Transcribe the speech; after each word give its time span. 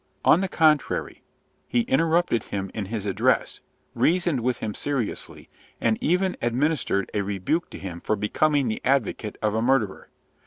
On 0.25 0.41
the 0.41 0.47
contrary, 0.47 1.21
he 1.67 1.81
interrupted 1.81 2.45
him 2.45 2.71
in 2.73 2.85
his 2.87 3.05
address, 3.05 3.59
reasoned 3.93 4.39
with 4.39 4.57
him 4.57 4.73
seriously, 4.73 5.47
and 5.79 5.99
even 6.03 6.35
administered 6.41 7.11
a 7.13 7.21
rebuke 7.21 7.69
to 7.69 7.77
him 7.77 8.01
for 8.01 8.15
becoming 8.15 8.67
the 8.67 8.81
advocate 8.83 9.37
of 9.43 9.53
a 9.53 9.61
murderer. 9.61 10.09